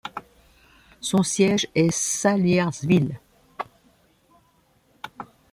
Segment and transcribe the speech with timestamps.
[0.99, 3.19] Son siège est Salyersville.